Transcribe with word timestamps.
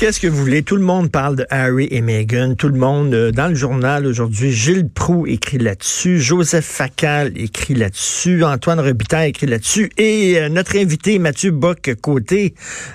qu'est-ce 0.00 0.18
que 0.18 0.28
vous 0.28 0.38
voulez? 0.38 0.62
Tout 0.62 0.76
le 0.76 0.82
monde 0.82 1.10
parle 1.10 1.36
de 1.36 1.46
Harry 1.50 1.86
et 1.90 2.00
Meghan. 2.00 2.54
Tout 2.54 2.68
le 2.68 2.78
monde, 2.78 3.12
euh, 3.12 3.32
dans 3.32 3.48
le 3.48 3.54
journal 3.54 4.06
aujourd'hui, 4.06 4.50
Gilles 4.50 4.88
Proux 4.88 5.26
écrit 5.26 5.58
là-dessus, 5.58 6.18
Joseph 6.18 6.64
Facal 6.64 7.32
écrit 7.36 7.74
là-dessus, 7.74 8.42
Antoine 8.42 8.80
Robitaille 8.80 9.28
écrit 9.28 9.46
là-dessus, 9.46 9.90
et 9.98 10.38
euh, 10.38 10.48
notre 10.48 10.78
invité, 10.78 11.18
Mathieu 11.18 11.50
Bock-Côté, 11.50 12.54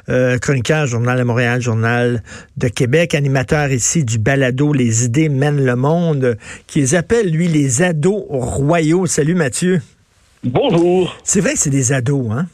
euh, 0.10 0.40
chroniqueur, 0.40 0.88
Journal 0.88 1.20
de 1.20 1.24
Montréal, 1.24 1.62
Journal 1.62 2.24
de 2.58 2.68
Québec, 2.70 3.14
animateur 3.14 3.70
ici 3.72 4.04
du 4.04 4.18
balado 4.18 4.74
Les 4.74 5.06
idées 5.06 5.30
mènent 5.30 5.64
le 5.64 5.76
monde, 5.76 6.40
qui 6.66 6.80
les 6.80 6.96
appelle, 6.96 7.30
lui, 7.30 7.48
les 7.48 7.84
ados 7.84 8.24
royaux. 8.30 9.06
Salut 9.06 9.36
Mathieu. 9.36 9.80
Bonjour. 10.44 11.16
C'est 11.24 11.42
vrai 11.42 11.54
que 11.54 11.60
c'est 11.60 11.70
des 11.70 11.94
ados, 11.94 12.32
hein? 12.32 12.48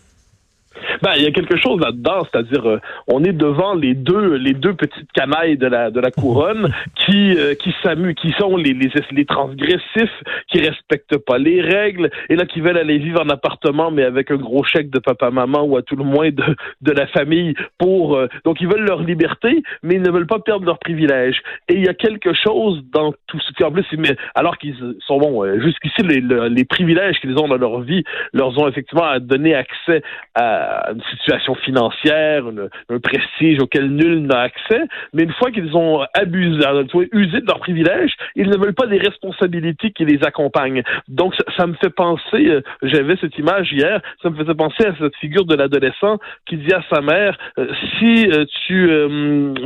Ben, 1.02 1.14
il 1.18 1.24
y 1.24 1.26
a 1.26 1.32
quelque 1.32 1.58
chose 1.58 1.82
là-dedans, 1.82 2.28
c'est-à-dire 2.32 2.70
euh, 2.70 2.80
on 3.08 3.24
est 3.24 3.34
devant 3.34 3.74
les 3.74 3.96
deux 3.96 4.36
les 4.36 4.54
deux 4.54 4.76
petites 4.76 5.12
canailles 5.14 5.58
de 5.58 5.66
la 5.66 5.90
de 5.90 6.00
la 6.00 6.12
couronne 6.12 6.72
qui 6.96 7.36
euh, 7.36 7.56
qui 7.56 7.74
s'amusent, 7.82 8.14
qui 8.16 8.32
sont 8.40 8.56
les, 8.56 8.74
les 8.74 8.92
les 9.12 9.26
transgressifs, 9.26 10.24
qui 10.48 10.60
respectent 10.60 11.18
pas 11.18 11.40
les 11.40 11.60
règles 11.60 12.12
et 12.30 12.36
là 12.36 12.46
qui 12.46 12.62
veulent 12.62 12.78
aller 12.78 13.00
vivre 13.00 13.20
en 13.20 13.30
appartement 13.30 13.90
mais 13.90 14.04
avec 14.04 14.30
un 14.30 14.36
gros 14.36 14.64
chèque 14.64 14.92
de 14.92 15.00
papa 15.00 15.32
maman 15.32 15.64
ou 15.64 15.76
à 15.76 15.82
tout 15.82 15.96
le 15.96 16.04
moins 16.04 16.30
de 16.30 16.44
de 16.82 16.92
la 16.92 17.08
famille 17.08 17.56
pour 17.80 18.16
euh, 18.16 18.28
donc 18.46 18.62
ils 18.62 18.68
veulent 18.68 18.86
leur 18.86 19.02
liberté 19.02 19.64
mais 19.82 19.96
ils 19.96 20.02
ne 20.04 20.12
veulent 20.12 20.28
pas 20.28 20.40
perdre 20.40 20.66
leurs 20.66 20.80
privilèges 20.80 21.42
et 21.68 21.74
il 21.74 21.84
y 21.84 21.90
a 21.90 21.96
quelque 21.96 22.34
chose 22.34 22.84
dans 22.94 23.12
tout 23.26 23.40
ce 23.40 23.52
qui 23.54 23.64
en 23.64 23.72
plus 23.72 23.86
mais 23.98 24.16
alors 24.36 24.60
qu'ils 24.60 24.76
sont 25.08 25.18
bons 25.18 25.60
jusqu'ici 25.62 26.04
les, 26.04 26.22
les 26.22 26.66
privilèges 26.66 27.20
qu'ils 27.22 27.40
ont 27.40 27.48
dans 27.48 27.58
leur 27.58 27.82
vie 27.82 28.04
leur 28.34 28.56
ont 28.60 28.68
effectivement 28.68 29.18
donné 29.20 29.56
accès 29.56 30.04
à 30.36 30.91
une 30.94 31.02
situation 31.12 31.56
financière, 31.56 32.44
un 32.90 33.00
prestige 33.00 33.60
auquel 33.60 33.90
nul 33.90 34.24
n'a 34.24 34.42
accès, 34.42 34.82
mais 35.14 35.24
une 35.24 35.34
fois 35.34 35.52
qu'ils 35.52 35.76
ont 35.76 36.02
abusé, 36.14 36.66
usé 37.12 37.42
de 37.42 37.46
leurs 37.46 37.60
privilèges, 37.60 38.14
ils 38.36 38.50
ne 38.50 38.58
veulent 38.58 38.74
pas 38.74 38.88
des 38.88 38.98
responsabilités 38.98 39.92
qui 39.92 40.06
les 40.06 40.24
accompagnent. 40.24 40.84
Donc, 41.08 41.36
ça, 41.58 41.68
me 41.68 41.74
fait 41.74 41.90
penser, 41.90 42.48
euh, 42.48 42.62
j'avais 42.82 43.16
cette 43.18 43.38
image 43.38 43.72
hier, 43.72 44.02
ça 44.22 44.30
me 44.30 44.36
faisait 44.36 44.54
penser 44.54 44.86
à 44.86 44.96
cette 44.98 45.16
figure 45.18 45.46
de 45.46 45.56
l'adolescent 45.56 46.18
qui 46.46 46.58
dit 46.58 46.74
à 46.74 46.84
sa 46.92 47.02
mère, 47.02 47.38
euh, 47.58 47.68
si 48.00 48.28
euh, 48.28 48.46
tu 48.68 48.90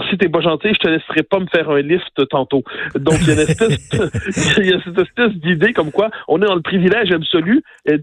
si 0.10 0.18
t'es 0.18 0.30
pas 0.30 0.42
gentil, 0.42 0.70
je 0.74 0.80
te 0.80 0.88
laisserai 0.88 1.24
pas 1.24 1.40
me 1.40 1.48
faire 1.48 1.70
un 1.70 1.82
lift 1.82 2.28
tantôt. 2.30 2.64
Donc, 2.96 3.16
il 3.22 3.28
y 3.28 3.32
a, 3.32 3.34
une 3.34 3.40
espèce, 3.40 3.90
cette 4.86 5.00
espèce 5.00 5.34
d'idée 5.34 5.74
comme 5.74 5.92
quoi 5.92 6.10
on 6.28 6.42
est 6.42 6.46
dans 6.46 6.56
le 6.56 6.62
privilège 6.62 7.12
absolu, 7.12 7.62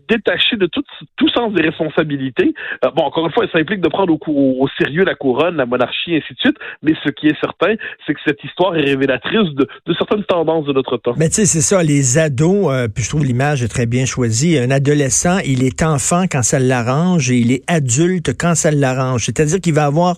détaché 0.09 0.57
de 0.57 0.67
tout, 0.67 0.83
tout 1.17 1.29
sens 1.29 1.53
des 1.53 1.63
responsabilités. 1.63 2.55
bon, 2.95 3.11
encore 3.13 3.27
une 3.27 3.33
fois, 3.33 3.47
ça 3.53 3.59
implique 3.59 3.83
de 3.83 3.89
prendre 3.89 4.15
au, 4.15 4.69
sérieux 4.79 5.05
la 5.05 5.15
couronne, 5.15 5.57
la 5.57 5.67
monarchie, 5.67 6.17
ainsi 6.17 6.33
de 6.33 6.39
suite. 6.39 6.57
Mais 6.83 6.95
ce 7.05 7.11
qui 7.11 7.27
est 7.27 7.39
certain, 7.41 7.75
c'est 8.07 8.15
que 8.15 8.21
cette 8.27 8.43
histoire 8.43 8.75
est 8.75 8.81
révélatrice 8.81 9.55
de, 9.55 9.69
certaines 9.99 10.25
tendances 10.25 10.65
de 10.65 10.73
notre 10.73 10.97
temps. 10.97 11.13
Mais 11.19 11.29
tu 11.29 11.35
sais, 11.35 11.47
c'est 11.47 11.61
ça, 11.61 11.83
les 11.83 12.17
ados, 12.17 12.73
euh, 12.73 12.89
puis 12.89 13.05
je 13.05 13.11
trouve 13.11 13.25
l'image 13.25 13.69
très 13.69 13.85
bien 13.85 14.07
choisie. 14.07 14.59
Un 14.59 14.71
adolescent, 14.71 15.39
il 15.45 15.63
est 15.63 15.83
enfant 15.83 16.25
quand 16.31 16.43
ça 16.43 16.59
l'arrange 16.59 17.31
et 17.31 17.37
il 17.37 17.53
est 17.53 17.71
adulte 17.71 18.33
quand 18.39 18.55
ça 18.55 18.71
l'arrange. 18.71 19.27
C'est-à-dire 19.27 19.61
qu'il 19.61 19.75
va 19.75 19.85
avoir 19.85 20.17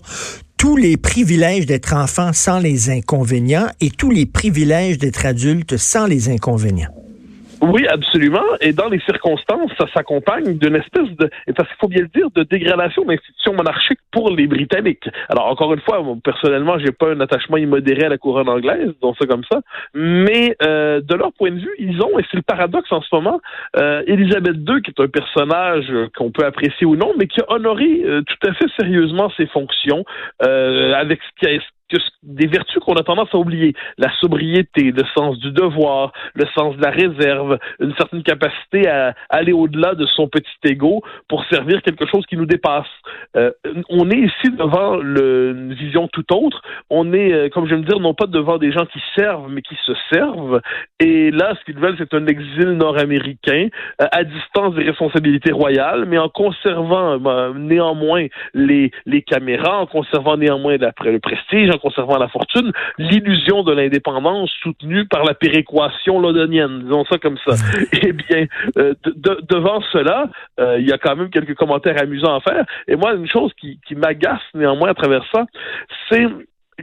tous 0.57 0.77
les 0.77 0.95
privilèges 0.95 1.65
d'être 1.65 1.93
enfant 1.93 2.31
sans 2.31 2.59
les 2.59 2.89
inconvénients 2.89 3.67
et 3.81 3.89
tous 3.89 4.09
les 4.09 4.25
privilèges 4.25 4.97
d'être 4.97 5.25
adulte 5.25 5.75
sans 5.75 6.07
les 6.07 6.29
inconvénients. 6.29 7.04
Oui, 7.67 7.87
absolument. 7.87 8.43
Et 8.61 8.73
dans 8.73 8.89
les 8.89 8.99
circonstances, 8.99 9.71
ça 9.77 9.85
s'accompagne 9.93 10.57
d'une 10.57 10.75
espèce 10.75 11.09
de, 11.17 11.29
parce 11.55 11.67
qu'il 11.69 11.77
faut 11.79 11.87
bien 11.87 12.01
le 12.01 12.07
dire, 12.07 12.29
de 12.31 12.43
dégradation 12.43 13.03
d'institutions 13.05 13.53
monarchiques 13.53 13.99
pour 14.11 14.29
les 14.29 14.47
Britanniques. 14.47 15.07
Alors, 15.29 15.47
encore 15.47 15.73
une 15.73 15.81
fois, 15.81 16.03
personnellement, 16.23 16.77
j'ai 16.79 16.91
pas 16.91 17.11
un 17.11 17.19
attachement 17.21 17.57
immodéré 17.57 18.03
à 18.03 18.09
la 18.09 18.17
couronne 18.17 18.49
anglaise, 18.49 18.93
donc 19.01 19.15
ça 19.19 19.25
comme 19.25 19.43
ça. 19.51 19.61
Mais 19.93 20.55
euh, 20.61 21.01
de 21.01 21.15
leur 21.15 21.33
point 21.33 21.51
de 21.51 21.59
vue, 21.59 21.75
ils 21.79 22.01
ont, 22.01 22.19
et 22.19 22.25
c'est 22.29 22.37
le 22.37 22.43
paradoxe 22.43 22.91
en 22.91 23.01
ce 23.01 23.07
moment, 23.13 23.39
euh, 23.77 24.03
Elisabeth 24.07 24.57
II, 24.67 24.81
qui 24.81 24.91
est 24.91 25.03
un 25.03 25.07
personnage 25.07 25.91
qu'on 26.15 26.31
peut 26.31 26.45
apprécier 26.45 26.85
ou 26.85 26.95
non, 26.95 27.13
mais 27.17 27.27
qui 27.27 27.41
a 27.41 27.45
honoré 27.51 28.03
euh, 28.05 28.21
tout 28.21 28.47
à 28.47 28.53
fait 28.53 28.67
sérieusement 28.79 29.31
ses 29.37 29.47
fonctions 29.47 30.05
euh, 30.45 30.93
avec 30.93 31.19
ce 31.21 31.39
qui 31.39 31.47
a 31.47 31.53
des 32.23 32.47
vertus 32.47 32.79
qu'on 32.79 32.95
a 32.95 33.03
tendance 33.03 33.29
à 33.33 33.37
oublier. 33.37 33.73
La 33.97 34.11
sobriété, 34.19 34.91
le 34.91 35.03
sens 35.17 35.37
du 35.39 35.51
devoir, 35.51 36.11
le 36.33 36.45
sens 36.55 36.75
de 36.75 36.81
la 36.81 36.89
réserve, 36.89 37.57
une 37.79 37.93
certaine 37.95 38.23
capacité 38.23 38.87
à 38.87 39.13
aller 39.29 39.53
au-delà 39.53 39.93
de 39.95 40.05
son 40.05 40.27
petit 40.27 40.51
ego 40.63 41.03
pour 41.27 41.45
servir 41.45 41.81
quelque 41.81 42.05
chose 42.05 42.25
qui 42.25 42.37
nous 42.37 42.45
dépasse. 42.45 42.87
Euh, 43.37 43.51
on 43.89 44.09
est 44.09 44.19
ici 44.19 44.51
devant 44.57 45.01
une 45.01 45.73
vision 45.73 46.07
tout 46.07 46.25
autre. 46.33 46.61
On 46.89 47.13
est, 47.13 47.33
euh, 47.33 47.49
comme 47.49 47.67
je 47.67 47.75
me 47.75 47.83
dire, 47.83 47.99
non 47.99 48.13
pas 48.13 48.27
devant 48.27 48.57
des 48.57 48.71
gens 48.71 48.85
qui 48.85 48.99
servent, 49.15 49.49
mais 49.49 49.61
qui 49.61 49.75
se 49.85 49.93
servent. 50.11 50.61
Et 50.99 51.31
là, 51.31 51.53
ce 51.59 51.65
qu'ils 51.65 51.79
veulent, 51.79 51.95
c'est 51.97 52.13
un 52.13 52.25
exil 52.27 52.71
nord-américain 52.71 53.67
euh, 54.01 54.05
à 54.11 54.23
distance 54.23 54.75
des 54.75 54.83
responsabilités 54.83 55.51
royales, 55.51 56.05
mais 56.07 56.17
en 56.17 56.29
conservant 56.29 57.19
néanmoins 57.55 58.27
les, 58.53 58.91
les 59.05 59.21
caméras, 59.21 59.81
en 59.81 59.85
conservant 59.85 60.37
néanmoins 60.37 60.77
le 60.77 61.19
prestige, 61.19 61.69
en 61.69 61.77
conservant 61.85 62.17
la 62.17 62.27
fortune, 62.27 62.71
l'illusion 62.97 63.61
de 63.63 63.71
l'indépendance 63.71 64.49
soutenue 64.63 65.05
par 65.07 65.23
la 65.23 65.35
péréquation 65.35 66.19
londonienne, 66.19 66.81
disons 66.83 67.05
ça 67.05 67.19
comme 67.19 67.37
ça. 67.45 67.53
eh 68.01 68.11
bien, 68.11 68.47
euh, 68.77 68.93
devant 69.05 69.81
cela, 69.91 70.29
euh, 70.59 70.79
il 70.79 70.87
y 70.87 70.91
a 70.91 70.97
quand 70.97 71.15
même 71.15 71.29
quelques 71.29 71.55
commentaires 71.55 72.01
amusants 72.01 72.35
à 72.35 72.39
faire. 72.39 72.65
Et 72.87 72.95
moi, 72.95 73.13
une 73.13 73.27
chose 73.27 73.51
qui, 73.59 73.79
qui 73.87 73.95
m'agace 73.95 74.41
néanmoins 74.55 74.89
à 74.89 74.93
travers 74.95 75.23
ça, 75.31 75.45
c'est 76.09 76.25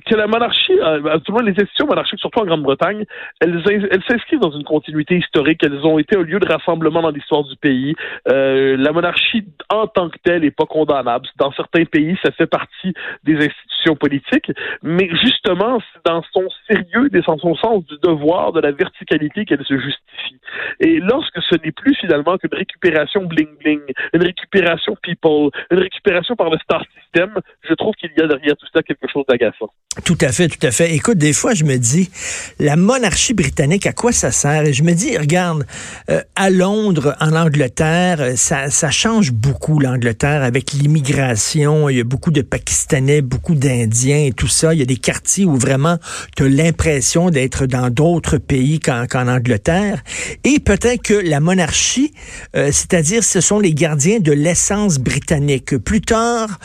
que 0.00 0.14
la 0.14 0.26
monarchie, 0.26 0.78
euh, 0.80 1.18
tout 1.18 1.32
le 1.32 1.38
monde, 1.38 1.46
les 1.46 1.52
institutions 1.52 1.86
monarchiques, 1.86 2.18
surtout 2.18 2.40
en 2.40 2.46
Grande-Bretagne, 2.46 3.04
elles, 3.40 3.62
elles 3.68 4.02
s'inscrivent 4.08 4.40
dans 4.40 4.50
une 4.50 4.64
continuité 4.64 5.16
historique. 5.16 5.62
Elles 5.62 5.84
ont 5.84 5.98
été 5.98 6.16
un 6.16 6.22
lieu 6.22 6.38
de 6.38 6.50
rassemblement 6.50 7.02
dans 7.02 7.10
l'histoire 7.10 7.44
du 7.44 7.56
pays. 7.56 7.94
Euh, 8.28 8.76
la 8.76 8.92
monarchie, 8.92 9.44
en 9.70 9.86
tant 9.86 10.08
que 10.08 10.16
telle, 10.24 10.42
n'est 10.42 10.50
pas 10.50 10.64
condamnable. 10.64 11.26
Dans 11.36 11.52
certains 11.52 11.84
pays, 11.84 12.16
ça 12.24 12.32
fait 12.32 12.46
partie 12.46 12.94
des 13.24 13.34
institutions 13.34 13.96
politiques, 13.96 14.50
mais 14.82 15.08
justement, 15.22 15.80
c'est 15.92 16.10
dans 16.10 16.22
son 16.32 16.48
sérieux, 16.68 17.10
dans 17.10 17.38
son 17.38 17.54
sens 17.56 17.84
du 17.86 17.96
devoir, 18.02 18.52
de 18.52 18.60
la 18.60 18.72
verticalité 18.72 19.44
qu'elle 19.44 19.64
se 19.64 19.74
justifie. 19.74 20.38
Et 20.80 21.00
lorsque 21.00 21.40
ce 21.42 21.56
n'est 21.62 21.72
plus 21.72 21.94
finalement 21.96 22.38
qu'une 22.38 22.54
récupération 22.54 23.24
bling-bling, 23.24 23.80
une 24.14 24.22
récupération 24.22 24.96
people, 25.02 25.50
une 25.70 25.78
récupération 25.78 26.36
par 26.36 26.50
le 26.50 26.58
star 26.58 26.84
je 27.14 27.74
trouve 27.74 27.94
qu'il 27.94 28.10
y 28.16 28.20
a 28.22 28.26
derrière 28.26 28.56
tout 28.56 28.66
ça 28.72 28.82
quelque 28.82 29.06
chose 29.12 29.24
d'agaçant. 29.28 29.72
Tout 30.04 30.16
à 30.22 30.32
fait, 30.32 30.48
tout 30.48 30.66
à 30.66 30.70
fait. 30.70 30.94
Écoute, 30.94 31.18
des 31.18 31.34
fois, 31.34 31.52
je 31.52 31.64
me 31.64 31.76
dis, 31.76 32.10
la 32.58 32.76
monarchie 32.76 33.34
britannique, 33.34 33.86
à 33.86 33.92
quoi 33.92 34.10
ça 34.10 34.30
sert? 34.30 34.64
Et 34.64 34.72
je 34.72 34.82
me 34.82 34.94
dis, 34.94 35.18
regarde, 35.18 35.66
euh, 36.08 36.22
à 36.34 36.48
Londres, 36.48 37.14
en 37.20 37.36
Angleterre, 37.36 38.20
euh, 38.20 38.36
ça, 38.36 38.70
ça 38.70 38.90
change 38.90 39.32
beaucoup, 39.32 39.78
l'Angleterre, 39.78 40.42
avec 40.42 40.72
l'immigration. 40.72 41.90
Il 41.90 41.98
y 41.98 42.00
a 42.00 42.04
beaucoup 42.04 42.30
de 42.30 42.40
Pakistanais, 42.40 43.20
beaucoup 43.20 43.54
d'Indiens 43.54 44.24
et 44.24 44.32
tout 44.32 44.48
ça. 44.48 44.72
Il 44.72 44.80
y 44.80 44.82
a 44.82 44.86
des 44.86 44.96
quartiers 44.96 45.44
où 45.44 45.56
vraiment 45.56 45.98
tu 46.36 46.44
as 46.44 46.48
l'impression 46.48 47.28
d'être 47.28 47.66
dans 47.66 47.90
d'autres 47.90 48.38
pays 48.38 48.80
qu'en 48.80 49.28
Angleterre. 49.28 50.02
Et 50.44 50.58
peut-être 50.58 51.02
que 51.02 51.14
la 51.14 51.40
monarchie, 51.40 52.14
euh, 52.56 52.70
c'est-à-dire 52.72 53.22
ce 53.22 53.42
sont 53.42 53.60
les 53.60 53.74
gardiens 53.74 54.20
de 54.20 54.32
l'essence 54.32 54.98
britannique. 54.98 55.76
Plus 55.76 56.00
tard, 56.00 56.58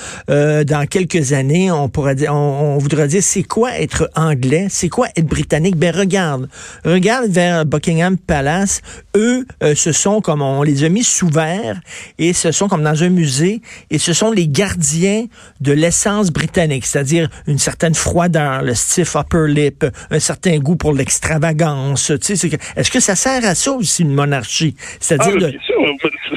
dans 0.63 0.85
quelques 0.87 1.33
années, 1.33 1.71
on 1.71 1.89
pourrait 1.89 2.15
dire, 2.15 2.33
on, 2.33 2.75
on 2.75 2.77
voudrait 2.77 3.07
dire 3.07 3.23
c'est 3.23 3.43
quoi 3.43 3.77
être 3.79 4.09
anglais, 4.15 4.67
c'est 4.69 4.89
quoi 4.89 5.07
être 5.15 5.25
britannique? 5.25 5.75
Ben 5.75 5.95
regarde, 5.95 6.49
regarde 6.85 7.29
vers 7.29 7.65
Buckingham 7.65 8.17
Palace. 8.17 8.81
Eux, 9.15 9.45
euh, 9.63 9.75
ce 9.75 9.91
sont 9.91 10.21
comme 10.21 10.41
on 10.41 10.63
les 10.63 10.83
a 10.83 10.89
mis 10.89 11.03
sous 11.03 11.27
verre 11.27 11.79
et 12.17 12.33
ce 12.33 12.51
sont 12.51 12.67
comme 12.67 12.83
dans 12.83 13.03
un 13.03 13.09
musée 13.09 13.61
et 13.89 13.97
ce 13.97 14.13
sont 14.13 14.31
les 14.31 14.47
gardiens 14.47 15.25
de 15.61 15.71
l'essence 15.71 16.31
britannique, 16.31 16.85
c'est-à-dire 16.85 17.29
une 17.47 17.57
certaine 17.57 17.95
froideur, 17.95 18.61
le 18.61 18.73
stiff 18.73 19.15
upper 19.15 19.47
lip, 19.47 19.85
un 20.11 20.19
certain 20.19 20.57
goût 20.59 20.75
pour 20.75 20.93
l'extravagance. 20.93 22.11
Tu 22.21 22.35
sais, 22.35 22.49
est-ce 22.75 22.91
que 22.91 22.99
ça 22.99 23.15
sert 23.15 23.43
à 23.45 23.55
ça 23.55 23.71
aussi 23.71 24.03
une 24.03 24.13
monarchie? 24.13 24.75
C'est-à-dire 24.99 25.35
ah, 25.41 25.47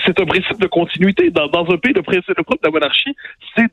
c'est 0.04 0.20
un 0.20 0.26
principe 0.26 0.60
de 0.60 0.66
continuité 0.66 1.30
dans, 1.30 1.46
un 1.46 1.78
pays. 1.78 1.92
Le 1.92 2.02
principe 2.02 2.28
de 2.28 2.58
la 2.62 2.70
monarchie, 2.70 3.14
c'est 3.56 3.70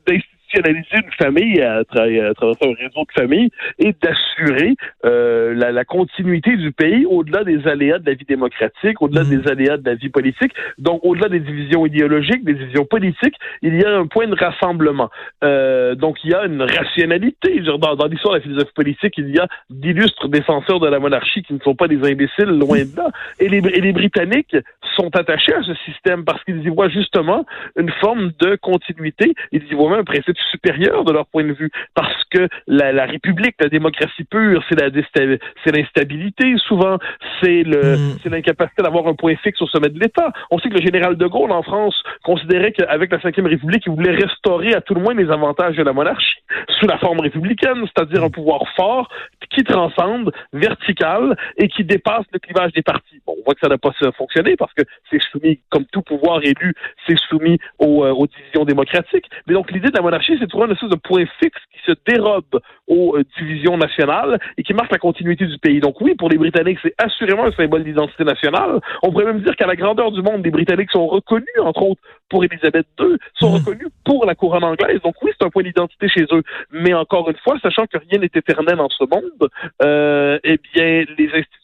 d'institutionnaliser 0.48 0.96
une 0.96 1.12
famille 1.12 1.60
à, 1.60 1.84
travers 1.84 2.32
un 2.40 2.74
réseau 2.74 3.04
de 3.04 3.20
familles 3.20 3.50
et 3.78 3.94
d'assurer 4.02 4.74
euh, 5.04 5.54
la, 5.54 5.72
la, 5.72 5.84
continuité 5.84 6.56
du 6.56 6.72
pays 6.72 7.06
au-delà 7.06 7.44
des 7.44 7.66
aléas 7.66 7.98
de 7.98 8.06
la 8.06 8.14
vie 8.14 8.24
démocratique, 8.24 9.00
au-delà 9.00 9.24
mmh. 9.24 9.28
des 9.28 9.50
aléas 9.50 9.76
de 9.76 9.88
la 9.88 9.94
vie 9.94 10.08
politique. 10.08 10.52
Donc, 10.78 11.00
au-delà 11.02 11.28
des 11.28 11.40
divisions 11.40 11.86
idéologiques, 11.86 12.44
des 12.44 12.54
divisions 12.54 12.84
politiques, 12.84 13.34
il 13.62 13.80
y 13.80 13.84
a 13.84 13.96
un 13.96 14.06
point 14.06 14.26
de 14.26 14.34
rassemblement. 14.34 15.10
Euh, 15.44 15.94
donc, 15.94 16.18
il 16.24 16.30
y 16.30 16.34
a 16.34 16.44
une 16.44 16.62
rationalité. 16.62 17.64
Genre, 17.64 17.78
dans, 17.78 17.96
dans 17.96 18.06
l'histoire 18.06 18.34
de 18.34 18.38
la 18.38 18.42
philosophie 18.42 18.72
politique, 18.74 19.14
il 19.18 19.34
y 19.34 19.38
a 19.38 19.46
d'illustres 19.70 20.28
défenseurs 20.28 20.80
de 20.80 20.88
la 20.88 20.98
monarchie 20.98 21.42
qui 21.42 21.54
ne 21.54 21.60
sont 21.60 21.74
pas 21.74 21.88
des 21.88 21.96
imbéciles, 21.96 22.46
loin 22.46 22.78
de 22.78 22.96
là. 22.96 23.10
Et 23.40 23.48
les, 23.48 23.58
et 23.58 23.80
les 23.80 23.92
Britanniques 23.92 24.56
sont 24.96 25.14
attachés 25.14 25.54
à 25.54 25.62
ce 25.62 25.74
système 25.86 26.24
parce 26.24 26.42
qu'ils 26.44 26.62
y 26.64 26.68
voient 26.68 26.88
justement 26.88 27.44
une 27.76 27.90
forme 28.00 28.32
de 28.40 28.56
continuité. 28.56 29.34
Ils 29.52 29.62
y 29.70 29.74
voient 29.74 29.90
même 29.90 30.00
un 30.00 30.04
principe 30.04 30.37
être 30.38 30.50
supérieur 30.50 31.04
de 31.04 31.12
leur 31.12 31.26
point 31.26 31.44
de 31.44 31.52
vue, 31.52 31.70
parce 31.94 32.24
que 32.30 32.48
la, 32.66 32.92
la 32.92 33.06
République, 33.06 33.54
la 33.60 33.68
démocratie 33.68 34.24
pure, 34.24 34.62
c'est 34.68 35.72
l'instabilité 35.72 36.54
souvent, 36.58 36.98
c'est 37.42 37.62
le 37.62 37.96
mm. 37.96 38.18
c'est 38.22 38.30
l'incapacité 38.30 38.82
d'avoir 38.82 39.06
un 39.06 39.14
point 39.14 39.36
fixe 39.36 39.60
au 39.62 39.66
sommet 39.66 39.88
de 39.88 39.98
l'État. 39.98 40.32
On 40.50 40.58
sait 40.58 40.68
que 40.68 40.74
le 40.74 40.82
général 40.82 41.16
de 41.16 41.26
Gaulle 41.26 41.52
en 41.52 41.62
France 41.62 42.02
considérait 42.22 42.72
qu'avec 42.72 43.10
la 43.10 43.18
Ve 43.18 43.46
République, 43.46 43.84
il 43.86 43.92
voulait 43.92 44.14
restaurer 44.14 44.74
à 44.74 44.80
tout 44.80 44.94
le 44.94 45.00
moins 45.00 45.14
les 45.14 45.30
avantages 45.30 45.76
de 45.76 45.82
la 45.82 45.92
monarchie 45.92 46.38
sous 46.78 46.86
la 46.86 46.98
forme 46.98 47.20
républicaine, 47.20 47.84
c'est-à-dire 47.86 48.24
un 48.24 48.30
pouvoir 48.30 48.62
fort 48.76 49.08
qui 49.50 49.64
transcende, 49.64 50.32
vertical 50.52 51.36
et 51.56 51.68
qui 51.68 51.84
dépasse 51.84 52.26
le 52.32 52.38
clivage 52.38 52.72
des 52.72 52.82
partis. 52.82 53.20
Bon, 53.26 53.34
on 53.38 53.44
voit 53.44 53.54
que 53.54 53.60
ça 53.60 53.68
n'a 53.68 53.78
pas 53.78 53.90
fonctionné 54.16 54.56
parce 54.56 54.72
que 54.74 54.82
c'est 55.10 55.20
soumis, 55.32 55.60
comme 55.70 55.84
tout 55.86 56.02
pouvoir 56.02 56.40
élu, 56.42 56.74
c'est 57.06 57.18
soumis 57.28 57.58
aux, 57.78 58.04
euh, 58.04 58.10
aux, 58.10 58.26
divisions 58.26 58.64
démocratiques. 58.64 59.26
Mais 59.46 59.54
donc 59.54 59.70
l'idée 59.70 59.88
de 59.88 59.96
la 59.96 60.02
monarchie, 60.02 60.27
c'est 60.36 60.44
de 60.44 60.46
trouver 60.46 60.66
une 60.66 60.72
espèce 60.72 60.90
de 60.90 60.96
point 60.96 61.24
fixe 61.40 61.60
qui 61.72 61.80
se 61.86 61.92
dérobe 62.06 62.60
aux 62.86 63.16
euh, 63.16 63.24
divisions 63.38 63.76
nationales 63.76 64.38
et 64.56 64.62
qui 64.62 64.74
marque 64.74 64.90
la 64.92 64.98
continuité 64.98 65.46
du 65.46 65.58
pays. 65.58 65.80
Donc 65.80 66.00
oui, 66.00 66.14
pour 66.14 66.28
les 66.28 66.38
Britanniques, 66.38 66.78
c'est 66.82 66.94
assurément 66.98 67.44
un 67.44 67.52
symbole 67.52 67.84
d'identité 67.84 68.24
nationale. 68.24 68.80
On 69.02 69.10
pourrait 69.10 69.26
même 69.26 69.40
dire 69.40 69.56
qu'à 69.56 69.66
la 69.66 69.76
grandeur 69.76 70.10
du 70.12 70.22
monde, 70.22 70.44
les 70.44 70.50
Britanniques 70.50 70.90
sont 70.90 71.06
reconnus, 71.06 71.46
entre 71.60 71.82
autres, 71.82 72.00
pour 72.28 72.44
Élisabeth 72.44 72.86
II, 73.00 73.16
sont 73.34 73.50
mmh. 73.50 73.54
reconnus 73.54 73.88
pour 74.04 74.26
la 74.26 74.34
couronne 74.34 74.64
anglaise. 74.64 75.00
Donc 75.02 75.14
oui, 75.22 75.30
c'est 75.38 75.46
un 75.46 75.50
point 75.50 75.62
d'identité 75.62 76.08
chez 76.08 76.26
eux. 76.32 76.42
Mais 76.72 76.94
encore 76.94 77.28
une 77.30 77.36
fois, 77.36 77.58
sachant 77.62 77.86
que 77.86 77.98
rien 77.98 78.20
n'est 78.20 78.30
éternel 78.34 78.76
dans 78.76 78.88
ce 78.90 79.04
monde, 79.04 79.50
euh, 79.82 80.38
eh 80.44 80.58
bien, 80.74 81.04
les 81.16 81.26
institutions 81.26 81.57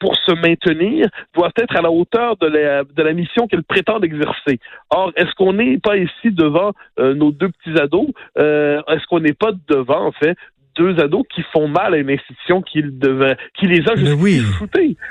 pour 0.00 0.16
se 0.16 0.32
maintenir, 0.32 1.08
doivent 1.34 1.52
être 1.56 1.76
à 1.76 1.82
la 1.82 1.90
hauteur 1.90 2.36
de 2.38 2.46
la, 2.46 2.84
de 2.84 3.02
la 3.02 3.12
mission 3.12 3.46
qu'elles 3.46 3.62
prétendent 3.62 4.04
exercer. 4.04 4.58
Or, 4.90 5.12
est-ce 5.14 5.32
qu'on 5.36 5.52
n'est 5.52 5.78
pas 5.78 5.96
ici 5.96 6.32
devant 6.32 6.72
euh, 6.98 7.14
nos 7.14 7.30
deux 7.30 7.50
petits 7.50 7.78
ados? 7.78 8.08
Euh, 8.38 8.82
est-ce 8.88 9.06
qu'on 9.06 9.20
n'est 9.20 9.34
pas 9.34 9.52
devant, 9.68 10.06
en 10.06 10.12
fait, 10.12 10.36
deux 10.80 10.98
ados 10.98 11.24
qui 11.34 11.42
font 11.52 11.68
mal 11.68 11.94
à 11.94 11.98
une 11.98 12.10
institution 12.10 12.62
qui, 12.62 12.82
devait, 12.82 13.36
qui 13.54 13.66
les 13.66 13.86
a 13.86 13.96
juste 13.96 14.16
oui. 14.18 14.42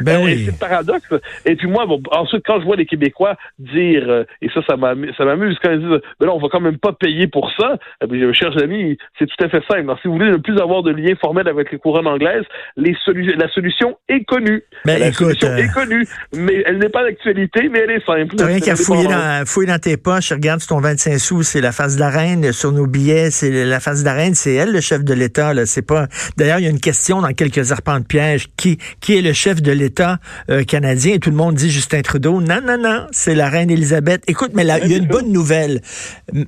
Ben 0.02 0.24
oui. 0.24 0.46
C'est 0.46 0.52
le 0.52 0.58
paradoxe. 0.60 1.14
Et 1.46 1.56
puis 1.56 1.68
moi, 1.68 1.86
bon, 1.86 2.02
ensuite, 2.12 2.44
quand 2.46 2.60
je 2.60 2.66
vois 2.66 2.76
les 2.76 2.86
Québécois 2.86 3.36
dire, 3.60 4.04
euh, 4.08 4.24
et 4.42 4.50
ça, 4.50 4.62
ça 4.68 4.76
m'amuse, 4.78 5.58
quand 5.62 5.72
ils 5.72 5.80
disent, 5.80 6.02
ben 6.20 6.26
là, 6.26 6.34
on 6.34 6.40
va 6.40 6.48
quand 6.52 6.60
même 6.60 6.78
pas 6.78 6.94
payer 6.94 7.28
pour 7.28 7.52
ça, 7.58 7.78
eh 8.04 8.08
bien, 8.08 8.20
je 8.28 8.34
cherche 8.34 8.58
amis, 8.58 8.98
c'est 9.18 9.28
tout 9.28 9.44
à 9.44 9.50
fait 9.50 9.62
simple. 9.70 9.82
Alors, 9.82 10.00
si 10.02 10.08
vous 10.08 10.16
voulez 10.16 10.32
ne 10.32 10.38
plus 10.38 10.60
avoir 10.60 10.82
de 10.82 10.92
lien 10.92 11.14
formel 11.22 11.48
avec 11.48 11.72
les 11.72 11.78
couronnes 11.78 12.08
anglaises, 12.08 12.46
les 12.78 12.96
la 13.38 13.50
solution 13.50 13.98
est 14.08 14.24
connue. 14.24 14.64
Ben, 14.86 15.00
la 15.00 15.08
écoute, 15.08 15.40
solution 15.40 15.50
euh, 15.50 15.58
est 15.58 15.74
connue, 15.74 16.08
mais 16.34 16.64
elle 16.66 16.80
n'est 16.80 16.90
pas 16.90 17.04
d'actualité, 17.04 17.70
mais 17.70 17.80
elle 17.80 17.92
est 17.92 18.06
simple. 18.06 18.36
T'as 18.36 18.46
rien 18.46 18.60
qu'à 18.60 18.76
fouiller 18.76 19.08
dans, 19.08 19.44
fouiller 19.46 19.68
dans 19.68 19.80
tes 19.80 19.98
poches, 19.98 20.32
regarde 20.32 20.62
sur 20.62 20.76
ton 20.76 20.82
25 20.82 21.18
sous, 21.20 21.44
c'est 21.44 21.62
la 21.62 21.72
face 21.72 21.96
de 21.96 22.00
la 22.00 22.10
reine, 22.10 22.52
sur 22.52 22.72
nos 22.72 22.88
billets, 22.88 23.32
c'est 23.32 23.66
la 23.66 23.80
face 23.80 24.02
de 24.02 24.06
la 24.06 24.14
reine, 24.14 24.36
c'est 24.36 24.54
elle 24.54 24.72
le 24.72 24.82
chef 24.82 25.04
de 25.04 25.14
l'État, 25.14 25.54
c'est 25.66 25.82
pas 25.82 26.08
D'ailleurs, 26.38 26.60
il 26.60 26.64
y 26.64 26.68
a 26.68 26.70
une 26.70 26.80
question 26.80 27.22
dans 27.22 27.34
quelques 27.34 27.72
arpents 27.72 28.00
de 28.00 28.06
piège. 28.06 28.48
Qui, 28.58 28.78
qui 29.00 29.18
est 29.18 29.22
le 29.22 29.34
chef 29.34 29.62
de 29.62 29.72
l'État 29.72 30.20
euh, 30.50 30.64
canadien? 30.64 31.16
Et 31.16 31.20
tout 31.20 31.30
le 31.30 31.36
monde 31.36 31.56
dit 31.56 31.70
Justin 31.70 32.02
Trudeau. 32.02 32.42
Non, 32.42 32.62
non, 32.66 32.78
non, 32.78 33.08
c'est 33.12 33.36
la 33.36 33.50
reine 33.50 33.70
Élisabeth. 33.70 34.24
Écoute, 34.28 34.52
mais 34.54 34.64
là, 34.64 34.80
il 34.80 34.92
y 34.92 34.94
a 34.94 34.98
une 34.98 35.08
bonne 35.08 35.32
nouvelle. 35.32 35.82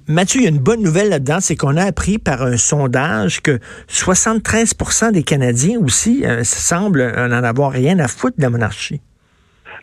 Mathieu, 0.08 0.42
il 0.42 0.44
y 0.44 0.48
a 0.48 0.50
une 0.50 0.60
bonne 0.60 0.82
nouvelle 0.82 1.10
là-dedans, 1.10 1.40
c'est 1.42 1.56
qu'on 1.56 1.78
a 1.78 1.84
appris 1.84 2.18
par 2.18 2.42
un 2.44 2.58
sondage 2.58 3.42
que 3.42 3.60
73% 3.90 5.12
des 5.12 5.24
Canadiens 5.24 5.80
aussi 5.80 6.26
euh, 6.26 6.44
semblent 6.44 7.12
n'en 7.28 7.44
avoir 7.44 7.72
rien 7.72 8.00
à 8.00 8.08
foutre 8.08 8.38
de 8.38 8.44
la 8.44 8.50
monarchie 8.50 9.02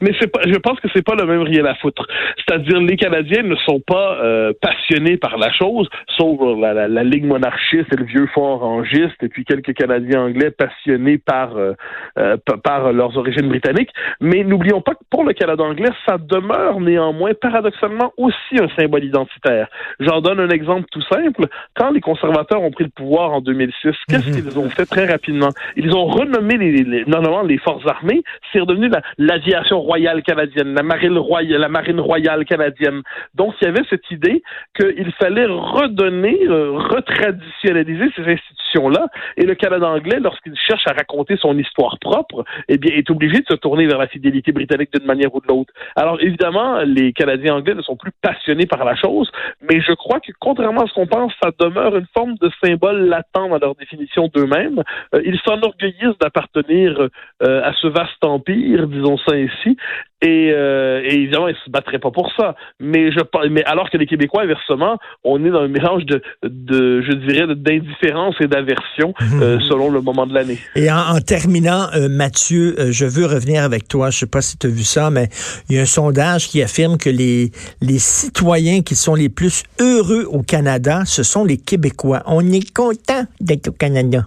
mais 0.00 0.12
c'est 0.21 0.31
pas, 0.31 0.41
je 0.47 0.59
pense 0.59 0.79
que 0.81 0.89
c'est 0.95 1.05
pas 1.05 1.15
le 1.15 1.27
même 1.27 1.43
rien 1.43 1.65
à 1.65 1.75
foutre. 1.75 2.06
C'est-à-dire, 2.37 2.81
les 2.81 2.97
Canadiens 2.97 3.43
ne 3.43 3.56
sont 3.56 3.81
pas 3.81 4.19
euh, 4.23 4.53
passionnés 4.61 5.17
par 5.17 5.39
la 5.39 5.53
chose, 5.53 5.89
sauf 6.17 6.39
la, 6.61 6.75
la, 6.75 6.89
la, 6.89 7.05
ligne 7.05 7.27
monarchiste 7.27 7.93
et 7.93 7.97
le 7.97 8.05
vieux 8.05 8.27
fort 8.35 8.62
orangiste, 8.62 9.23
et 9.23 9.29
puis 9.29 9.45
quelques 9.45 9.75
Canadiens 9.75 10.23
anglais 10.23 10.50
passionnés 10.50 11.19
par 11.19 11.56
euh, 11.56 11.73
euh 12.19 12.37
par 12.65 12.93
leurs 12.93 13.17
origines 13.17 13.49
britanniques. 13.49 13.91
Mais 14.21 14.45
n'oublions 14.45 14.81
pas 14.81 14.95
que 14.95 15.05
pour 15.11 15.25
le 15.25 15.33
Canada 15.33 15.62
anglais, 15.62 15.91
ça 16.06 16.19
demeure 16.19 16.81
néanmoins 16.81 17.33
paradoxalement 17.41 18.12
aussi 18.17 18.56
un 18.61 18.69
symbole 18.79 19.05
identitaire. 19.05 19.69
J'en 20.00 20.21
donne 20.21 20.41
un 20.41 20.49
exemple 20.49 20.87
tout 20.91 21.03
simple. 21.03 21.47
Quand 21.75 21.91
les 21.91 22.00
conservateurs 22.00 22.62
ont 22.62 22.71
pris 22.71 22.85
le 22.85 22.91
pouvoir 22.91 23.33
en 23.33 23.41
2006, 23.41 23.95
qu'est-ce 24.09 24.29
mhm. 24.29 24.35
qu'ils 24.35 24.59
ont 24.59 24.71
fait 24.71 24.87
très 24.87 25.06
rapidement? 25.06 25.50
Ils 25.77 25.95
ont 25.95 26.06
renommé 26.06 26.56
les, 26.56 26.73
les, 26.85 27.05
normalement 27.06 27.43
les 27.43 27.59
forces 27.59 27.87
armées. 27.87 28.23
C'est 28.53 28.61
redevenu 28.61 28.91
l'aviation 29.19 29.83
royale 29.88 30.23
canadienne, 30.23 30.75
la 30.75 30.82
marine 30.82 31.17
royale, 31.17 31.61
la 31.61 31.69
marine 31.69 32.00
royale 32.00 32.44
canadienne. 32.44 33.00
Donc, 33.35 33.55
il 33.61 33.64
y 33.64 33.69
avait 33.69 33.87
cette 33.88 34.11
idée 34.11 34.43
qu'il 34.76 35.12
fallait 35.20 35.46
redonner, 35.46 36.38
euh, 36.46 36.73
retraditionnaliser 36.94 38.08
ces 38.14 38.23
institutions-là. 38.23 39.06
Et 39.38 39.44
le 39.44 39.55
Canada 39.55 39.88
anglais, 39.88 40.19
lorsqu'il 40.20 40.55
cherche 40.56 40.87
à 40.87 40.93
raconter 40.93 41.37
son 41.38 41.56
histoire 41.56 41.99
propre, 42.00 42.44
eh 42.69 42.76
bien, 42.76 42.94
est 42.94 43.11
obligé 43.11 43.38
de 43.38 43.46
se 43.49 43.55
tourner 43.55 43.87
vers 43.87 43.99
la 43.99 44.08
fidélité 44.08 44.52
britannique 44.52 44.90
d'une 44.93 45.06
manière 45.06 45.35
ou 45.35 45.40
de 45.40 45.49
l'autre. 45.49 45.73
Alors, 45.96 46.20
évidemment, 46.20 46.81
les 46.85 47.14
Canadiens 47.14 47.55
anglais 47.55 47.75
ne 47.75 47.82
sont 47.82 47.96
plus 47.96 48.12
passionnés 48.20 48.67
par 48.67 48.85
la 48.85 48.94
chose, 48.94 49.31
mais 49.62 49.81
je 49.81 49.93
crois 49.93 50.20
que, 50.20 50.32
contrairement 50.38 50.82
à 50.82 50.87
ce 50.87 50.93
qu'on 50.93 51.06
pense, 51.06 51.32
ça 51.43 51.50
demeure 51.58 51.96
une 51.96 52.08
forme 52.14 52.35
de 52.43 52.50
symbole 52.62 53.08
latent 53.08 53.26
dans 53.35 53.58
leur 53.58 53.75
définition 53.75 54.29
d'eux-mêmes. 54.35 54.82
Euh, 55.14 55.23
ils 55.25 55.38
s'enorgueillissent 55.40 56.19
d'appartenir 56.20 57.08
euh, 57.43 57.62
à 57.62 57.73
ce 57.81 57.87
vaste 57.87 58.23
empire, 58.23 58.87
disons 58.88 59.17
ça 59.19 59.35
ainsi, 59.35 59.78
et, 60.21 60.51
euh, 60.53 61.01
et, 61.05 61.15
évidemment, 61.15 61.47
ils 61.49 61.57
se 61.65 61.71
battraient 61.71 62.01
pas 62.01 62.11
pour 62.11 62.33
ça. 62.37 62.57
Mais 62.81 63.13
je 63.13 63.19
mais 63.51 63.65
alors 63.65 63.89
que 63.89 63.97
les 63.97 64.07
Québécois, 64.07 64.43
inversement, 64.43 64.99
on 65.23 65.45
est 65.45 65.51
dans 65.51 65.61
un 65.61 65.69
mélange 65.69 66.05
de, 66.07 66.23
de 66.43 67.03
je 67.03 67.13
dirais, 67.13 67.47
d'indifférence 67.55 68.35
et 68.41 68.49
d'aversion 68.49 69.15
euh, 69.35 69.57
mhm. 69.57 69.61
selon 69.63 69.91
le 69.91 70.01
moment 70.01 70.27
de 70.27 70.35
l'année. 70.35 70.59
Et 70.75 70.91
en, 70.91 71.21
terminant, 71.21 71.87
euh, 71.95 72.09
Mathieu, 72.09 72.75
je 72.91 73.05
veux 73.05 73.27
revenir 73.27 73.63
avec 73.63 73.87
toi. 73.87 74.11
Je 74.11 74.19
sais 74.19 74.27
pas 74.27 74.41
si 74.41 74.59
tu 74.59 74.67
as 74.67 74.71
vu 74.71 74.83
ça, 74.83 75.11
mais 75.11 75.29
il 75.69 75.77
y 75.77 75.79
a 75.79 75.83
un 75.83 75.87
sondage 75.87 76.49
qui 76.49 76.63
affirme 76.63 76.99
que 76.99 77.11
les, 77.11 77.51
les 77.81 77.99
citoyens 77.99 78.83
qui 78.83 78.97
sont 78.97 79.15
les 79.15 79.29
plus 79.29 79.63
heureux 79.81 80.25
au 80.31 80.43
Canada, 80.43 81.03
ce 81.05 81.23
sont 81.23 81.45
les 81.45 81.59
Québécois. 81.59 82.23
On 82.27 82.45
est 82.51 82.73
content 82.75 83.25
d'être 83.41 83.69
au 83.69 83.73
Canada. 83.73 84.27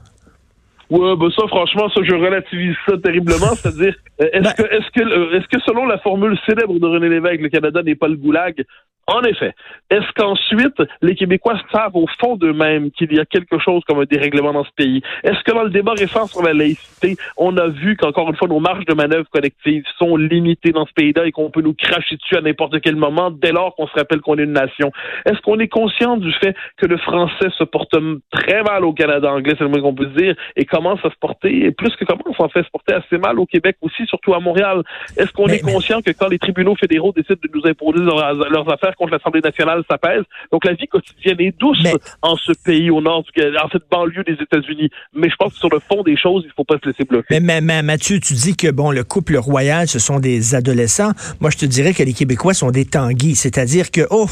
Ouais, 0.92 1.16
ben 1.16 1.32
ça, 1.32 1.48
franchement, 1.48 1.88
ça, 1.90 2.02
je 2.04 2.14
relativise 2.14 2.76
ça 2.86 2.98
terriblement. 2.98 3.56
C'est-à-dire, 3.56 3.96
euh, 4.22 4.28
est-ce 4.34 4.44
ben 4.44 4.52
que, 4.52 4.76
est-ce 4.76 4.92
que, 4.92 5.02
euh, 5.02 5.38
est-ce 5.38 5.48
que 5.48 5.64
selon 5.66 5.86
la 5.86 5.98
formule 6.00 6.38
célèbre 6.46 6.78
de 6.78 6.86
René 6.86 7.08
Lévesque, 7.08 7.40
le 7.40 7.48
Canada 7.48 7.82
n'est 7.82 7.96
pas 7.96 8.10
le 8.10 8.18
goulag? 8.18 8.66
En 9.12 9.24
effet. 9.24 9.54
Est-ce 9.90 10.10
qu'ensuite, 10.16 10.82
les 11.02 11.16
Québécois 11.16 11.60
savent 11.74 11.96
au 11.96 12.06
fond 12.20 12.38
d'eux-mêmes 12.38 12.92
qu'il 12.92 13.14
y 13.14 13.20
a 13.20 13.26
quelque 13.26 13.60
chose 13.60 13.84
comme 13.86 14.00
un 14.00 14.06
dérèglement 14.06 14.54
dans 14.54 14.64
ce 14.64 14.72
pays? 14.76 15.02
Est-ce 15.24 15.44
que 15.44 15.52
dans 15.52 15.64
le 15.64 15.70
débat 15.70 15.92
récent 15.92 16.28
sur 16.28 16.42
la 16.42 16.54
laïcité, 16.54 17.18
on 17.36 17.58
a 17.58 17.68
vu 17.68 17.98
qu'encore 17.98 18.30
une 18.30 18.38
fois, 18.38 18.48
nos 18.48 18.62
marges 18.62 18.86
de 18.86 18.94
manœuvre 18.94 19.28
collectives 19.30 19.84
sont 19.98 20.16
limitées 20.16 20.72
dans 20.72 20.86
ce 20.86 20.94
pays-là 20.94 21.26
et 21.26 21.34
qu'on 21.34 21.50
peut 21.50 21.62
nous 21.62 21.74
cracher 21.74 22.16
dessus 22.16 22.38
à 22.38 22.42
n'importe 22.42 22.80
quel 22.80 22.96
moment 22.96 23.32
dès 23.32 23.52
lors 23.52 23.76
qu'on 23.76 23.88
se 23.88 23.94
rappelle 23.94 24.22
qu'on 24.22 24.38
est 24.38 24.44
une 24.44 24.54
nation? 24.54 24.94
Est-ce 25.26 25.42
qu'on 25.42 25.60
est 25.60 25.68
conscient 25.68 26.16
du 26.16 26.32
fait 26.32 26.56
que 26.78 26.86
le 26.86 26.98
français 26.98 27.50
se 27.58 27.66
porte 27.66 27.96
très 28.32 28.64
mal 28.64 28.86
au 28.86 28.94
Canada? 28.94 29.34
Anglais, 29.34 29.56
c'est 29.58 29.66
le 29.66 29.70
moins 29.70 29.82
qu'on 29.82 29.94
peut 29.94 30.06
dire, 30.06 30.36
et 30.56 30.64
commence 30.64 31.04
à 31.04 31.10
se 31.10 31.18
porter, 31.20 31.66
et 31.66 31.72
plus 31.72 31.94
que 31.98 32.06
commence 32.06 32.40
en 32.40 32.48
fait, 32.48 32.64
se 32.64 32.70
porter 32.70 32.94
assez 32.94 33.18
mal 33.18 33.40
au 33.40 33.46
Québec 33.46 33.76
aussi, 33.82 34.06
surtout 34.06 34.34
à 34.34 34.40
Montréal? 34.40 34.84
Est-ce 35.18 35.34
qu'on 35.34 35.48
est 35.48 35.60
conscient 35.60 36.02
que 36.02 36.12
quand 36.12 36.30
les 36.30 36.40
tribunaux 36.40 36.76
fédéraux 36.76 37.12
décident 37.12 37.40
de 37.44 37.50
nous 37.54 37.68
imposer 37.68 38.00
leurs 38.00 38.72
affaires 38.72 38.96
contre 39.02 39.14
l'Assemblée 39.14 39.42
nationale, 39.42 39.82
ça 39.90 39.98
pèse. 39.98 40.24
Donc 40.52 40.64
la 40.64 40.74
vie 40.74 40.88
quotidienne 40.88 41.40
est 41.40 41.58
douce 41.60 41.84
en 42.22 42.36
ce 42.36 42.52
pays 42.64 42.92
au 42.92 43.02
nord, 43.02 43.24
du, 43.24 43.42
en 43.42 43.70
cette 43.72 43.90
banlieue 43.90 44.24
des 44.24 44.34
États-Unis. 44.34 44.90
Mais 45.14 45.28
je 45.28 45.36
pense 45.38 45.54
que 45.54 45.60
sur 45.60 45.70
le 45.70 45.80
fond 45.80 46.04
des 46.04 46.16
choses, 46.16 46.44
il 46.46 46.52
faut 46.56 46.64
pas 46.64 46.76
se 46.82 46.88
laisser 46.88 47.04
bloquer. 47.04 47.40
Mais, 47.40 47.62
mais, 47.62 47.82
Mathieu, 47.82 48.20
tu 48.20 48.36
dis 48.36 48.56
que 48.56 48.70
bon, 48.70 48.92
le 48.92 49.04
couple 49.04 49.38
royal, 49.38 49.88
ce 49.88 49.98
sont 49.98 50.20
des 50.20 50.54
adolescents. 50.54 51.12
Moi, 51.40 51.50
je 51.50 51.58
te 51.58 51.66
dirais 51.66 51.94
que 51.96 52.04
les 52.04 52.14
Québécois 52.14 52.54
sont 52.54 52.70
des 52.70 52.86
tanguis, 52.86 53.36
c'est-à-dire 53.36 53.90
que 53.90 54.02
oh, 54.12 54.28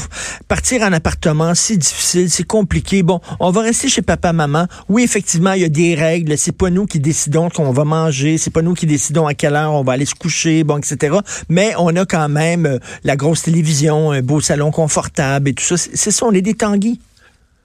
partir 0.46 0.82
en 0.82 0.92
appartement, 0.92 1.54
c'est 1.56 1.76
difficile, 1.76 2.30
c'est 2.30 2.46
compliqué. 2.46 3.02
Bon, 3.02 3.20
on 3.40 3.50
va 3.50 3.62
rester 3.62 3.88
chez 3.88 4.02
papa, 4.02 4.32
maman. 4.32 4.66
Oui, 4.88 5.02
effectivement, 5.02 5.54
il 5.54 5.62
y 5.62 5.64
a 5.64 5.68
des 5.68 5.96
règles. 5.96 6.38
C'est 6.38 6.56
pas 6.56 6.70
nous 6.70 6.86
qui 6.86 7.00
décidons 7.00 7.48
qu'on 7.50 7.72
va 7.72 7.84
manger. 7.84 8.38
C'est 8.38 8.52
pas 8.52 8.62
nous 8.62 8.74
qui 8.74 8.86
décidons 8.86 9.26
à 9.26 9.34
quelle 9.34 9.56
heure 9.56 9.72
on 9.72 9.82
va 9.82 9.94
aller 9.94 10.06
se 10.06 10.14
coucher, 10.14 10.62
bon, 10.62 10.78
etc. 10.78 11.16
Mais 11.48 11.72
on 11.76 11.94
a 11.96 12.04
quand 12.04 12.28
même 12.28 12.66
euh, 12.66 12.78
la 13.02 13.16
grosse 13.16 13.42
télévision, 13.42 14.12
un 14.12 14.22
beau 14.22 14.40
salon 14.50 14.72
confortable 14.72 15.50
et 15.50 15.54
tout 15.54 15.62
ça. 15.62 15.76
C'est 15.76 16.10
ça, 16.10 16.26
on 16.26 16.32
est 16.32 16.42
des 16.42 16.54
tanguis. 16.54 16.98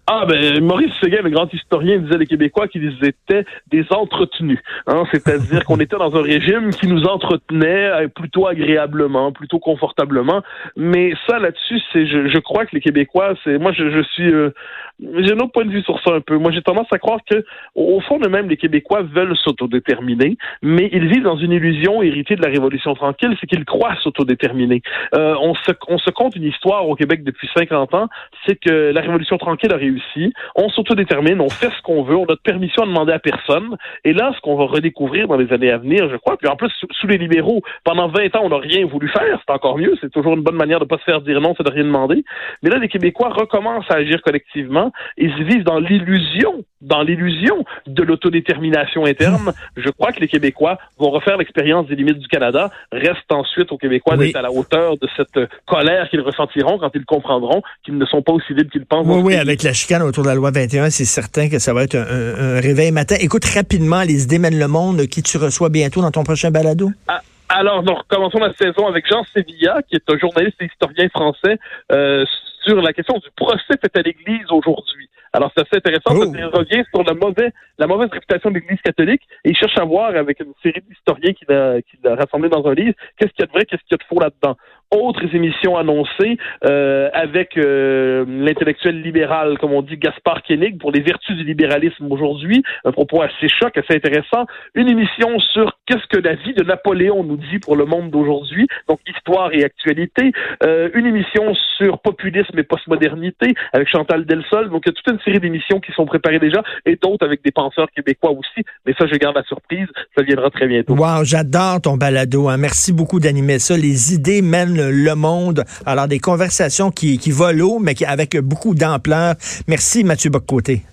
Ah 0.07 0.23
ben 0.27 0.63
Maurice 0.63 0.93
Seguin, 1.01 1.23
le 1.23 1.31
grand 1.31 1.51
historien, 1.51 1.97
disait 1.97 2.19
les 2.19 2.27
Québécois 2.27 2.67
qu'ils 2.67 2.93
étaient 3.03 3.43
des 3.71 3.85
entretenus. 3.89 4.59
Hein, 4.85 5.03
C'est-à-dire 5.11 5.65
qu'on 5.65 5.79
était 5.79 5.97
dans 5.97 6.15
un 6.15 6.21
régime 6.21 6.69
qui 6.69 6.85
nous 6.85 7.05
entretenait 7.05 7.87
euh, 7.87 8.07
plutôt 8.07 8.45
agréablement, 8.45 9.31
plutôt 9.31 9.57
confortablement. 9.57 10.43
Mais 10.77 11.13
ça 11.27 11.39
là-dessus, 11.39 11.79
c'est 11.91 12.05
je, 12.05 12.37
crois 12.37 12.67
que 12.67 12.75
les 12.75 12.81
Québécois, 12.81 13.33
c'est 13.43 13.57
moi 13.57 13.71
je, 13.71 13.89
je 13.89 14.03
suis 14.13 14.31
euh, 14.31 14.51
j'ai 14.99 15.33
un 15.33 15.37
autre 15.37 15.51
point 15.51 15.65
de 15.65 15.71
vue 15.71 15.83
sur 15.83 15.99
ça 16.03 16.13
un 16.13 16.21
peu. 16.21 16.37
Moi 16.37 16.51
j'ai 16.51 16.61
tendance 16.61 16.87
à 16.91 16.97
croire 16.97 17.19
que 17.29 17.43
au 17.75 17.99
fond 18.01 18.19
de 18.19 18.27
même 18.27 18.49
les 18.49 18.57
Québécois 18.57 19.03
veulent 19.03 19.37
s'autodéterminer, 19.37 20.37
mais 20.61 20.89
ils 20.91 21.07
vivent 21.07 21.23
dans 21.23 21.37
une 21.37 21.51
illusion 21.51 22.01
héritée 22.01 22.35
de 22.35 22.41
la 22.41 22.49
Révolution 22.49 22.93
tranquille, 22.93 23.35
c'est 23.39 23.47
qu'ils 23.47 23.65
croient 23.65 23.95
s'autodéterminer. 24.03 24.81
Euh, 25.15 25.35
on 25.41 25.53
se 25.55 25.71
on 25.87 25.97
compte 26.13 26.35
une 26.35 26.43
histoire 26.43 26.87
au 26.87 26.95
Québec 26.95 27.23
depuis 27.23 27.49
50 27.55 27.93
ans, 27.93 28.07
c'est 28.45 28.55
que 28.55 28.91
la 28.91 29.01
Révolution 29.01 29.37
tranquille 29.37 29.73
a 29.73 29.77
réussi 29.77 30.33
on 30.55 30.69
s'autodétermine, 30.69 31.41
on 31.41 31.49
fait 31.49 31.69
ce 31.75 31.81
qu'on 31.81 32.03
veut, 32.03 32.15
on 32.15 32.25
a 32.25 32.35
de 32.35 32.41
permission 32.43 32.83
à 32.83 32.85
demander 32.85 33.13
à 33.13 33.19
personne. 33.19 33.75
Et 34.03 34.13
là, 34.13 34.31
ce 34.35 34.41
qu'on 34.41 34.55
va 34.55 34.65
redécouvrir 34.65 35.27
dans 35.27 35.37
les 35.37 35.51
années 35.51 35.71
à 35.71 35.77
venir, 35.77 36.09
je 36.09 36.15
crois, 36.17 36.37
puis 36.37 36.47
en 36.47 36.55
plus, 36.55 36.71
sous, 36.91 37.07
les 37.07 37.17
libéraux, 37.17 37.61
pendant 37.83 38.07
20 38.07 38.35
ans, 38.35 38.41
on 38.43 38.49
n'a 38.49 38.57
rien 38.57 38.85
voulu 38.85 39.07
faire, 39.09 39.39
c'est 39.45 39.53
encore 39.53 39.77
mieux, 39.77 39.95
c'est 40.01 40.11
toujours 40.11 40.33
une 40.33 40.43
bonne 40.43 40.55
manière 40.55 40.79
de 40.79 40.85
pas 40.85 40.97
se 40.97 41.03
faire 41.03 41.21
dire 41.21 41.41
non, 41.41 41.53
c'est 41.57 41.63
de 41.63 41.71
rien 41.71 41.83
demander. 41.83 42.23
Mais 42.63 42.69
là, 42.69 42.77
les 42.77 42.87
Québécois 42.87 43.29
recommencent 43.29 43.89
à 43.89 43.95
agir 43.95 44.21
collectivement, 44.21 44.84
ils 45.17 45.43
vivent 45.43 45.63
dans 45.63 45.79
l'illusion, 45.79 46.63
dans 46.81 47.01
l'illusion 47.01 47.63
de 47.87 48.03
l'autodétermination 48.03 49.05
interne. 49.05 49.53
Je 49.77 49.89
crois 49.89 50.11
que 50.11 50.19
les 50.19 50.27
Québécois 50.27 50.77
vont 50.97 51.09
refaire 51.09 51.37
l'expérience 51.37 51.87
des 51.87 51.95
limites 51.95 52.19
du 52.19 52.27
Canada. 52.27 52.71
Reste 52.91 53.31
ensuite 53.31 53.71
aux 53.71 53.77
Québécois 53.77 54.17
d'être 54.17 54.35
à 54.35 54.41
la 54.41 54.51
hauteur 54.51 54.97
de 54.97 55.07
cette 55.15 55.39
colère 55.65 56.09
qu'ils 56.09 56.21
ressentiront 56.21 56.77
quand 56.77 56.91
ils 56.93 57.05
comprendront 57.05 57.61
qu'ils 57.83 57.97
ne 57.97 58.05
sont 58.05 58.21
pas 58.21 58.33
aussi 58.33 58.53
libres 58.53 58.71
qu'ils 58.71 58.85
pensent. 58.85 59.05
Oui, 59.07 59.21
oui, 59.23 59.35
avec 59.35 59.63
la 59.63 59.73
chicane 59.73 60.01
autour 60.01 60.23
de 60.23 60.29
la 60.29 60.35
loi 60.35 60.51
21, 60.51 60.89
c'est 60.89 61.05
certain 61.05 61.49
que 61.49 61.59
ça 61.59 61.73
va 61.73 61.83
être 61.83 61.95
un, 61.95 62.59
réveil 62.59 62.91
matin. 62.91 63.15
Écoute 63.19 63.45
rapidement 63.45 64.01
les 64.03 64.23
idées 64.23 64.39
mènent 64.39 64.59
le 64.59 64.67
monde 64.67 65.07
qui 65.07 65.21
tu 65.23 65.37
reçois 65.37 65.69
bientôt 65.69 66.01
dans 66.01 66.11
ton 66.11 66.23
prochain 66.23 66.51
balado? 66.51 66.91
Ah, 67.07 67.21
alors, 67.49 67.83
nous 67.83 67.93
recommençons 67.93 68.39
la 68.39 68.53
saison 68.53 68.87
avec 68.87 69.07
Jean 69.07 69.23
Sevilla, 69.35 69.81
qui 69.87 69.95
est 69.95 70.11
un 70.11 70.17
journaliste 70.17 70.61
et 70.61 70.65
historien 70.65 71.07
français, 71.09 71.57
euh, 71.91 72.25
sur 72.63 72.81
la 72.81 72.93
question 72.93 73.17
du 73.17 73.29
procès 73.35 73.77
fait 73.79 73.97
à 73.97 74.01
l'Église 74.01 74.51
aujourd'hui. 74.51 75.09
Alors, 75.33 75.51
c'est 75.55 75.63
assez 75.63 75.77
intéressant 75.77 76.17
parce 76.17 76.31
qu'il 76.31 76.45
oh. 76.45 76.57
revient 76.57 76.83
sur 76.93 77.03
la 77.03 77.13
mauvaise, 77.13 77.51
la 77.77 77.87
mauvaise 77.87 78.09
réputation 78.09 78.49
de 78.49 78.55
l'Église 78.55 78.79
catholique 78.81 79.21
et 79.43 79.49
il 79.49 79.57
cherche 79.57 79.77
à 79.77 79.83
voir 79.83 80.15
avec 80.15 80.39
une 80.39 80.53
série 80.63 80.81
d'historiens 80.87 81.33
qu'il 81.33 81.51
a, 81.51 81.81
qu'il 81.81 82.07
a 82.07 82.15
rassemblés 82.15 82.49
dans 82.49 82.65
un 82.65 82.73
livre, 82.73 82.95
qu'est-ce 83.17 83.31
qu'il 83.33 83.41
y 83.41 83.43
a 83.43 83.47
de 83.47 83.51
vrai, 83.51 83.65
qu'est-ce 83.65 83.81
qu'il 83.83 83.91
y 83.91 83.95
a 83.95 83.97
de 83.97 84.03
faux 84.03 84.19
là-dedans 84.19 84.55
autres 84.91 85.23
émissions 85.33 85.77
annoncées 85.77 86.37
euh, 86.65 87.09
avec 87.13 87.57
euh, 87.57 88.25
l'intellectuel 88.27 89.01
libéral, 89.01 89.57
comme 89.57 89.73
on 89.73 89.81
dit, 89.81 89.97
Gaspard 89.97 90.43
Koenig, 90.43 90.79
pour 90.79 90.91
les 90.91 91.01
vertus 91.01 91.35
du 91.35 91.43
libéralisme 91.43 92.11
aujourd'hui. 92.11 92.63
Un 92.83 92.91
propos 92.91 93.21
assez 93.21 93.47
choc, 93.47 93.77
assez 93.77 93.95
intéressant. 93.95 94.45
Une 94.73 94.89
émission 94.89 95.39
sur 95.53 95.77
qu'est-ce 95.85 96.07
que 96.07 96.19
la 96.19 96.35
vie 96.35 96.53
de 96.53 96.63
Napoléon 96.63 97.23
nous 97.23 97.37
dit 97.37 97.59
pour 97.59 97.75
le 97.75 97.85
monde 97.85 98.09
d'aujourd'hui, 98.11 98.67
donc 98.87 98.99
histoire 99.07 99.53
et 99.53 99.63
actualité. 99.63 100.31
Euh, 100.63 100.89
une 100.93 101.05
émission 101.05 101.53
sur 101.77 101.99
populisme 101.99 102.57
et 102.57 102.63
postmodernité 102.63 103.53
avec 103.73 103.89
Chantal 103.89 104.25
Delsol. 104.25 104.69
Donc, 104.69 104.83
il 104.85 104.89
y 104.89 104.91
a 104.91 104.93
toute 104.93 105.13
une 105.13 105.19
série 105.21 105.39
d'émissions 105.39 105.79
qui 105.79 105.91
sont 105.91 106.05
préparées 106.05 106.39
déjà 106.39 106.63
et 106.85 106.95
d'autres 106.95 107.25
avec 107.25 107.43
des 107.43 107.51
penseurs 107.51 107.87
québécois 107.91 108.31
aussi. 108.31 108.65
Mais 108.85 108.93
ça, 108.97 109.07
je 109.07 109.15
garde 109.15 109.35
la 109.35 109.43
surprise. 109.43 109.87
Ça 110.17 110.23
viendra 110.23 110.49
très 110.49 110.67
bientôt. 110.67 110.95
Wow, 110.95 111.23
j'adore 111.23 111.81
ton 111.81 111.97
balado. 111.97 112.47
Hein. 112.47 112.57
Merci 112.57 112.93
beaucoup 112.93 113.19
d'animer 113.19 113.59
ça. 113.59 113.75
Les 113.75 114.13
idées 114.13 114.41
mènent 114.41 114.74
le 114.77 115.15
monde. 115.15 115.63
Alors, 115.85 116.07
des 116.07 116.19
conversations 116.19 116.91
qui, 116.91 117.17
qui 117.17 117.31
volent 117.31 117.79
mais 117.79 117.95
qui, 117.95 118.05
avec 118.05 118.37
beaucoup 118.37 118.75
d'ampleur. 118.75 119.35
Merci, 119.67 120.03
Mathieu 120.03 120.29
Boccoté. 120.29 120.83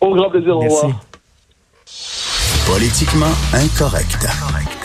Au 0.00 0.14
grand 0.14 0.30
plaisir, 0.30 0.56
au 0.56 0.60
revoir. 0.60 1.00
Politiquement 2.66 3.32
incorrect. 3.52 4.26